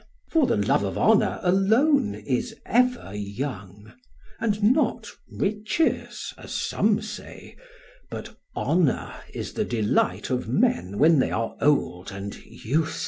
For 0.31 0.47
the 0.47 0.57
love 0.57 0.81
of 0.81 0.97
honour 0.97 1.39
alone 1.43 2.15
is 2.15 2.55
ever 2.65 3.11
young, 3.15 3.93
and 4.39 4.73
not 4.73 5.07
riches, 5.31 6.33
as 6.39 6.51
some 6.55 7.03
say, 7.03 7.55
but 8.09 8.35
honour 8.55 9.13
is 9.31 9.53
the 9.53 9.63
delight 9.63 10.31
of 10.31 10.47
men 10.49 10.97
when 10.97 11.19
they 11.19 11.29
are 11.29 11.55
old 11.61 12.11
and 12.11 12.35
useless.'" 12.35 12.99